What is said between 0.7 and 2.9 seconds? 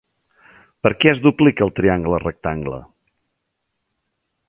Per què es duplica el triangle rectangle?